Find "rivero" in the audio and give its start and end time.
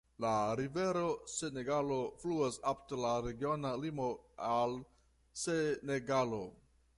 0.59-1.09